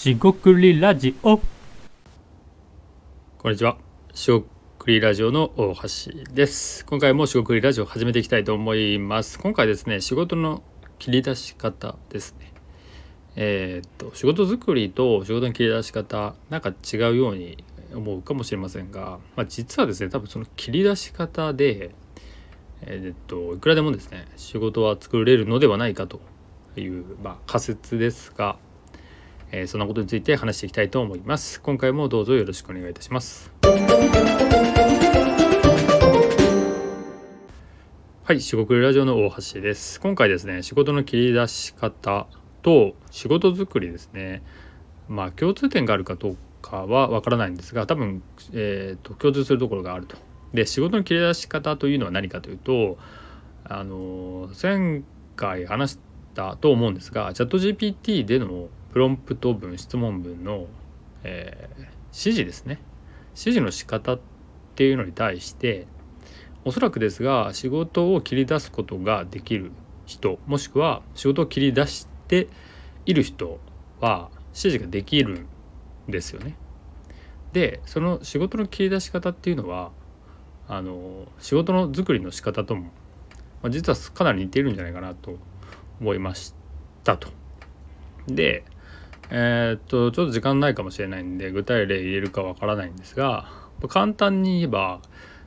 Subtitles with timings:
[0.00, 1.38] しごくりラジオ
[3.36, 3.76] こんにちは。
[4.14, 4.44] しご
[4.78, 6.86] くりラジオの大橋です。
[6.86, 9.38] 今回もしごくりラジオ始めていきたいと思います。
[9.38, 10.62] 今回ですね、仕事の
[10.98, 12.50] 切り出し方ですね。
[13.36, 17.62] えーっと、仕事作りと仕事の切り出し方、なんか違うように
[17.94, 21.90] 思うかもしれませんが、まあ、実はですね、多分その切り出し方で、
[22.86, 26.22] えーっと、いくらでもですね、仕事は作れるのではないかと
[26.78, 28.56] いう、まあ、仮説ですが、
[29.52, 31.60] えーそんなことについて話していきたいと思います。
[31.60, 33.52] 今回もどうぞよろしくお願いいたします。
[38.22, 40.00] はい、四国ラジオの大橋です。
[40.00, 42.28] 今回ですね、仕事の切り出し方
[42.62, 44.44] と仕事作りですね。
[45.08, 48.22] まあ共通点があるかどうかはわからないんですが、多分、
[48.52, 50.16] えーと共通するところがあると。
[50.54, 52.98] で、仕事の切り出し方というのは何かというと、
[53.64, 55.02] あの前
[55.34, 55.98] 回話し
[56.34, 60.66] たと思うんですが、チャット GPT でのプロンプト文質問文の、
[61.22, 62.78] えー指示ですね
[63.30, 64.20] 指示の仕方っ
[64.74, 65.86] ていうのに対して
[66.64, 69.72] おそらくですが仕事を切り出すことができる
[70.06, 72.48] 人もしくは仕事を切り出して
[73.06, 73.58] いる人
[74.00, 75.46] は指示ができる
[76.08, 76.56] んですよね。
[77.52, 79.90] でその仕事の切り出し方っていうのは
[80.68, 82.82] あの仕事の作りの仕方とも、
[83.62, 85.36] まあ、実はかなり似ているんじゃないかなと
[86.00, 86.54] 思いまし
[87.04, 87.28] たと。
[88.26, 88.64] で
[89.30, 93.48] えーっとちょっと時間ないかもしれないんで具体例入れるかわからないんですが
[93.88, 95.00] 簡単に言えば、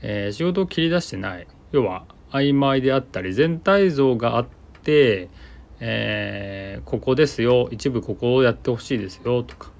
[0.00, 1.46] えー仕事を切り出してない。
[1.72, 4.46] 要は曖昧であったり全体像があっ
[4.82, 5.28] て、
[5.80, 9.70] えーここですよ一部ここをやってほしいですよとか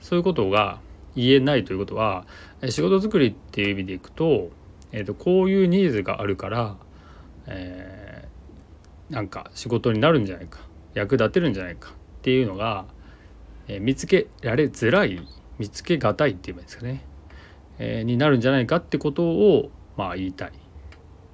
[0.00, 0.80] そういうことが
[1.14, 2.26] 言えないということは
[2.68, 4.50] 仕事作りっていう意味でいくと,、
[4.92, 6.76] えーっとこういうニーズがあるから、
[7.46, 10.60] えーなんか仕事になるんじゃないか
[10.94, 11.92] 役立てるんじゃないかっ
[12.22, 12.86] ていうのが
[13.68, 15.20] え見つけられづらい
[15.58, 17.04] 見つけがたいって言えばいいですかね、
[17.78, 20.52] えになるんじゃないかってことをまあ言いたい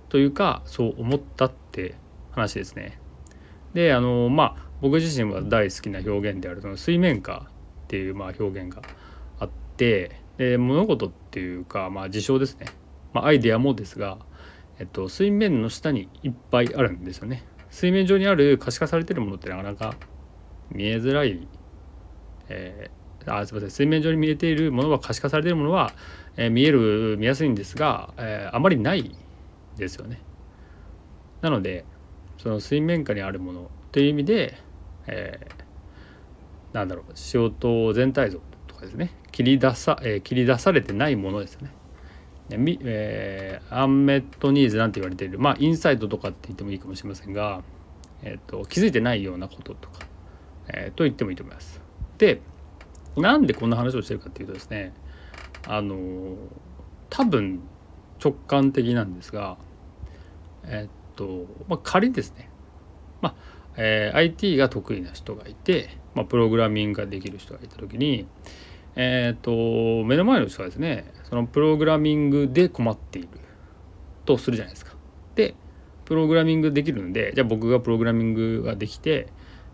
[0.09, 1.95] というかそう思ったって
[2.33, 2.99] 話ですね。
[3.75, 8.83] であのまあ僕自身は大好きな表現であるその水面下っていうまあ表現が
[9.39, 12.67] あってで物事っていうかまあ事象ですね、
[13.13, 14.19] まあ、アイデアもですが、
[14.79, 17.45] えっと、水面の下にいっぱいあるんですよね。
[17.71, 19.95] 水面上にある可視化されてるものってなかなか
[20.71, 21.47] 見えづらい
[22.49, 25.93] えーあすみません水面上に見えているものは可視化されているものは、
[26.37, 29.15] えー見える見やすいんですが、えーあまりない
[29.77, 30.21] ですよね。
[31.43, 31.85] なので
[32.39, 34.57] その水面下にあるものという意味で、
[35.07, 41.73] えーなんだろう仕事全体像とかですね切り出さ、えー切り出されてないものですよね。
[42.57, 47.63] みえーアンメットニーズなんて言われているまあインサイトとかって言ってもいいかもしれませんが、
[48.23, 50.07] えー、と気づいてないようなこととか、
[50.69, 51.88] えーと言ってもいいと思います。
[52.19, 52.41] で
[53.17, 54.93] なんでこんな話をしてるかっていうとですね
[55.67, 56.37] あの
[57.11, 57.61] 多分
[58.23, 59.57] 直感的なんですが
[60.65, 62.51] えっと、まあ、仮ですね、
[63.21, 63.35] まあ
[63.77, 68.27] えー IT が得意な人がいて、まあ、プログラミングができる人がいた時に
[68.97, 69.51] えっと
[70.05, 73.29] 目の前の人がですねそのプログラミングで困っている
[74.25, 74.95] とするじゃないですか。
[75.35, 75.55] で
[76.05, 79.29] プログラミングできるんでじゃあ僕がプログラミングができて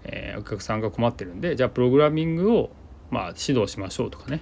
[0.04, 2.70] えーお客さんが困ってるんでじゃあプログラミングを
[3.10, 4.41] まあ指導しましょうとかね。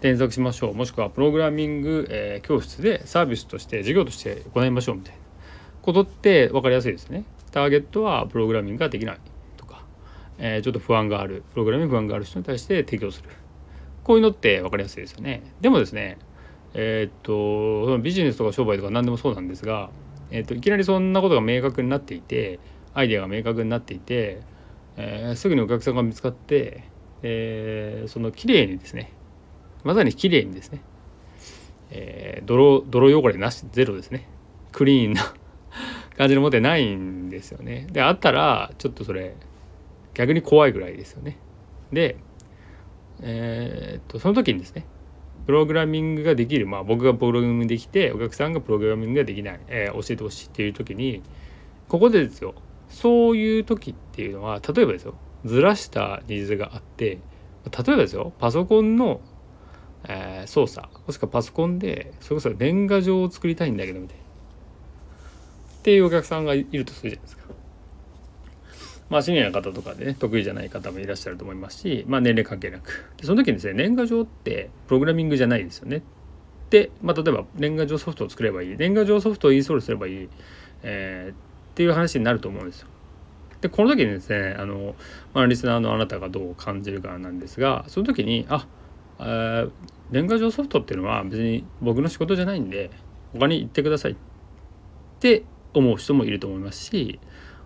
[0.00, 0.74] 添削しましょう。
[0.74, 5.20] もしくはプログラミング、えー教室でサービスとして授業として行いましょうみたいな。
[5.80, 7.24] ことって分かりやすいですね。
[7.50, 9.18] ターゲットはプログラミングができない
[9.56, 9.84] とか、
[10.38, 11.44] えーちょっと不安がある。
[11.52, 13.28] プログラミング不安がある人に対して提供する。
[14.02, 15.42] こういうのって分かりやすいですよね。
[15.60, 16.18] でもですね
[16.74, 19.90] えーっとそのビジネスとか商売とか何でもそうなんですが、
[20.30, 22.58] えーっといきなりそんなことが明確になっていて
[22.94, 24.40] アイデアが明確になっていて
[24.96, 26.84] えーすぐにお客さんが見つかって、
[27.22, 29.12] えーその綺麗にですね
[29.84, 30.82] まさに綺麗にですね、
[31.90, 34.28] えー泥泥汚れなしゼロですね
[34.72, 35.22] クリーンな
[36.16, 37.86] 感じのものってないんですよね。
[37.90, 39.34] であったらちょっとそれ
[40.14, 41.38] 逆に怖いぐらいですよね。
[41.92, 42.16] で
[43.22, 44.84] えーっとその時にですね
[45.46, 51.22] プログラミングができるまあ僕がプログラミングできてお客さんがプログラミングができない、えー教えてほしいっていう時に
[51.88, 52.54] ここでですよ
[52.92, 57.18] そういう時っていうのは例えばですよずらしたニーズがあって
[57.64, 59.20] 例えばですよパソコンの、
[60.04, 64.22] えー操作もしくはパソコンでそれこそ年賀状を作りたいんだけどみたいな。
[64.22, 67.42] っていうお客さんがいるとするじゃないですか。
[69.08, 73.12] まあシニアの方とかでね得意じゃない方もいらっしゃると思いますし、まあ、年齢関係なく。
[73.16, 76.02] でその時にですね年賀状ってプログラミングじゃないですよね。
[76.70, 78.76] で、まあ、例えば年賀状ソフトを作ればいい。
[78.76, 80.28] 年賀状ソフトをインストールすればいい、
[80.82, 82.88] えーっていう話になると思うんですよ。
[83.60, 84.94] でこの時にですねあの、
[85.34, 88.66] まあ、リスナーのあなたがどう感じるかなんですがその時にあ
[89.20, 89.70] えー、
[90.10, 92.90] 年賀状ソフトっていうのは別に僕の仕事じゃないんで
[93.32, 94.16] 他に行ってくださいっ
[95.20, 97.20] て思う人もいると思いますし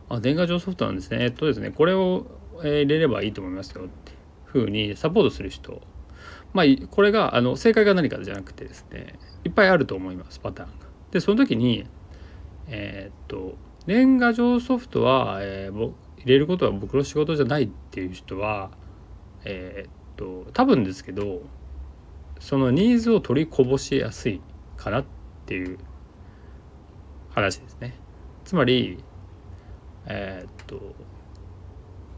[0.09, 2.27] あ年賀状ソフトなんですねえっとですねこれを、
[2.63, 4.17] 入れればいいと思いますよっていう
[4.47, 5.83] ふうにサポートする人
[6.55, 10.87] まあこれがあの正解が何かじゃなくてですねいっぱいあると思いますパターンが。
[11.11, 11.85] でその時に
[12.69, 13.57] えー、っと
[13.87, 18.71] 年賀状ソフトは、えー、入れることは僕の仕事じゃないっていう人は、
[19.45, 21.43] えー、っと多分ですけど
[22.41, 24.41] そのニーズを取りこぼしやすい
[24.77, 25.05] かなっ
[25.47, 25.79] ていう
[27.31, 27.95] 話ですね。
[28.45, 29.03] つまり
[30.07, 30.95] えー、っと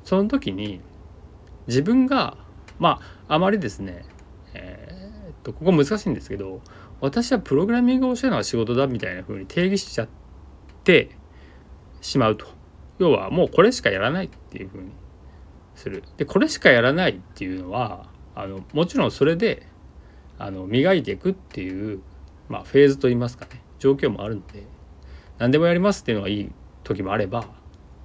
[0.05, 0.81] その時に
[1.67, 2.37] 自分が
[2.79, 4.05] まああまりですね
[4.55, 6.61] えー、っとここ難しいんですけど
[7.00, 10.09] 私はプログラミングを教えるのが仕事だみたいな風に定義しちゃっ
[10.85, 11.18] て
[12.00, 12.47] しまうと。
[12.99, 14.91] 要はもうこれしかやらないっていう風に
[15.75, 16.03] する。
[16.17, 19.67] でこれしかやらないっていうのはあのもちろんそれで
[20.39, 22.00] あの磨いていくっていう、
[22.49, 23.62] まあ、フェーズといいますかね。
[23.79, 24.65] 状況もあるんで
[25.39, 26.50] 何でもやりますっていうのがいい
[26.85, 27.45] 時もあれば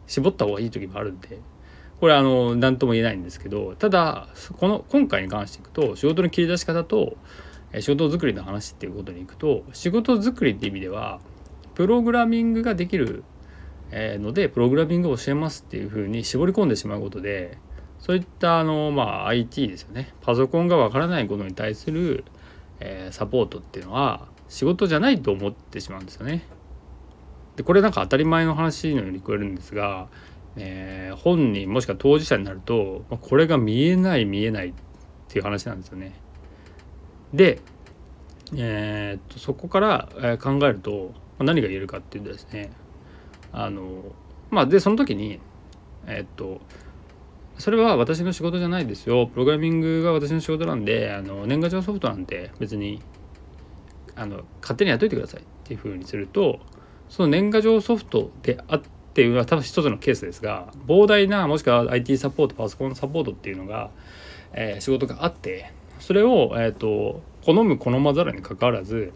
[0.07, 1.39] 絞った方がいい時もあるんで
[1.99, 7.17] これはあの何とも言えないんですけどただこの今回に関していくと仕事の切り出し方と
[7.79, 11.19] 仕事作りの話っていうことにいくと仕事作りって意味では
[11.73, 13.23] プログラミングができる
[14.19, 17.57] のでプログラミングを教えますっていうふうに絞り込んでしまうことで
[17.99, 22.25] そういったあの、まあ、IT ですよねパソコンがわからないことに対する、
[22.79, 26.45] え、サポートっていうのは仕事じゃないと思ってしまうんですよね。
[27.55, 30.07] でこれなんか当たり前の話のように聞こえるんですが、
[30.57, 34.73] えー、本人もしくは当事者になると、これが見えない見えないっ
[35.27, 36.13] ていう話なんですよね。
[37.33, 37.61] で、
[38.55, 40.09] えー、っとそこから
[40.41, 42.71] 考えると何が言えるかっていうとですね
[43.53, 44.03] あの
[44.49, 45.39] まあでその時に
[46.05, 46.59] え、っと
[47.57, 49.27] それは私の仕事じゃないですよ。
[49.27, 53.01] プログラミングが私の仕事なんであの年賀状ソフトなんて別に
[54.15, 56.59] あの勝手にやっといてくださいっていうふうにすると
[57.09, 58.81] その年賀状ソフトであっ
[59.13, 63.91] ていうのは多分一つのケースですが膨大なもしくは IT サポートパソコンサポートっていうのが、
[64.53, 69.13] えー、仕事があってそれを、えーと、好む好まざるにかかわらず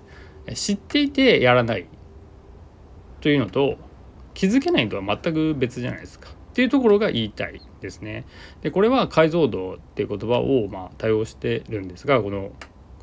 [0.54, 1.88] 知っていてやらない
[3.20, 3.78] というのと
[4.38, 6.30] 気づけないとは全く別じゃないですか。
[6.30, 8.24] っていうところが言いたいですね。
[8.62, 12.52] でこれは解像度っていう言葉をまあ多用してるんですがこの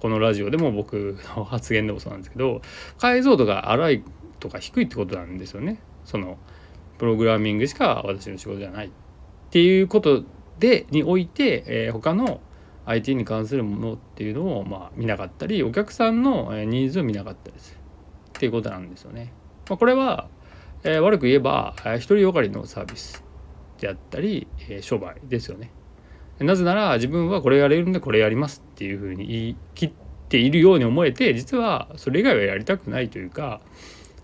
[0.01, 2.63] このラジオでも僕の発言でもそうなんですけど
[2.99, 4.05] 解像度が荒い
[4.39, 5.81] とか低いってことなんですよね。
[6.05, 6.39] その
[6.99, 8.91] プログラミングしか私の仕事じゃないっ
[9.51, 10.23] ていうこと
[10.61, 12.41] でにおいて、えー、他の
[12.87, 17.79] IT に関するものっていうのをまあ見なかったりお客さんのニーズを見なかったりする
[18.29, 19.33] っていうことなんですよね。
[19.69, 20.29] まあ、これは、
[20.85, 23.25] えー、悪く言えば独りよがりのサービス
[23.81, 25.71] であったり、えー、商売ですよね。
[26.39, 29.93] なぜなら自分はこれやれるんでこれやりますっていうふうに言い切っ
[30.29, 33.61] ているように思えて実はそれ以外はやりたくないというか、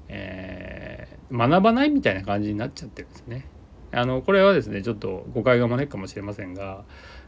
[0.09, 3.47] えー、学ばないみたいな感じになっちゃってるんですね。
[3.93, 6.85] あのこれはですねちょっと誤解が招くかもしれませんが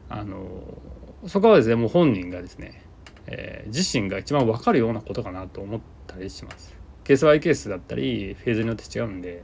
[0.09, 0.79] あの
[1.27, 2.85] そこはですねもう本人がですね、
[3.27, 6.82] えー、自身が一番分かるようなことかなと思ったりします。
[7.05, 9.43] ケースバイケースだったりフェーズによって違うんで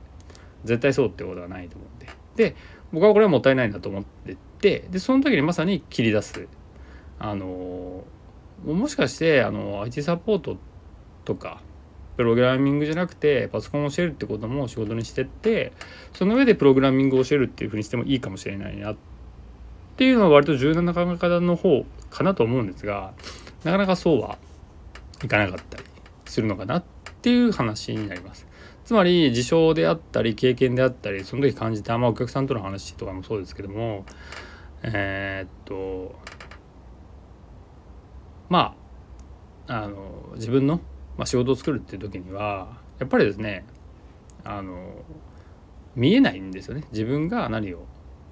[0.65, 2.09] 絶対そうってことはないと思うんで。
[2.37, 2.55] で
[2.93, 6.47] 僕はこれはもったいないなと思っててでその時にまさに切り出す
[7.19, 8.05] あの
[8.65, 10.57] もしかしてあの IT サポート
[11.25, 11.61] とか
[12.17, 15.73] プログラミングじゃなくてパソコンを教えるってことも仕事にしてって
[16.15, 18.97] その上でプログラミングを教えるっていうふうにしてもいいかもしれないなっ
[19.97, 23.13] ていうのは割と柔軟な考え方の方かなと思うんですが
[23.65, 24.39] なかなかそうは
[25.23, 25.85] いかなかったり
[26.25, 26.98] するのかなって
[27.29, 28.47] ていう話になります。
[28.87, 34.07] つまり事象であったり経験であったりその時感じた、まあ、お客さんとの話とかもそうですけども
[34.83, 36.19] えー、っと
[38.49, 38.75] ま
[39.67, 40.81] ああの自分の、
[41.19, 43.67] まあ、仕事を作るっていう時にはやっぱりですね
[44.43, 45.05] あの
[45.95, 46.85] 見えないんですよね。
[46.91, 47.85] 自分が何を、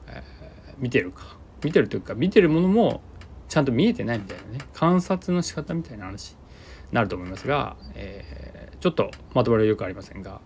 [0.06, 1.36] えー、見てるか。
[1.62, 3.02] 見てるというか見てるものも
[3.48, 4.58] ちゃんと見えてないみたいなね。
[4.72, 6.36] 観察の仕方みたいな話に
[6.92, 10.40] なると思いますが、えーちょっとまとまりはよくありませんが、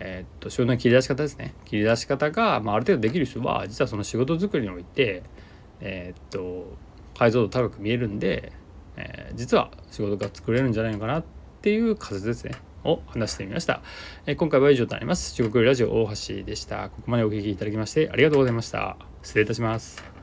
[0.00, 1.54] え、っと仕事の切り出し方ですね。
[1.64, 5.22] 切り出し方が、まあ、ある程度できる人は実はその仕事作りにおいて
[5.80, 6.76] え、っと
[7.18, 8.52] 解像度高く見えるんで、
[8.96, 11.24] えー、実は仕事が作れるんじゃないのかなっ
[11.62, 12.52] ていう仮説ですね。
[12.84, 13.82] を話してみました、
[14.24, 15.34] えー、今回は以上となります。
[15.34, 16.90] 中国ラジオ大橋でした。
[16.90, 18.96] ここまでお聴きいただきましてありがとうございました。
[19.22, 20.17] 失礼いたします。